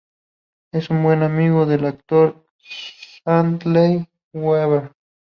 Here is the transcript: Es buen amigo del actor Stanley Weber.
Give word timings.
Es 0.71 0.89
buen 0.89 1.21
amigo 1.21 1.67
del 1.67 1.85
actor 1.85 2.47
Stanley 2.57 4.07
Weber. 4.33 4.91